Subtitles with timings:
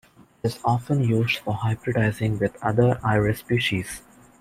[0.41, 4.01] It is often used for hybridizing with other "Iris" species.